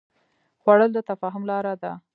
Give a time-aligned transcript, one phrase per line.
[0.61, 1.91] خوړل د تفاهم لاره ده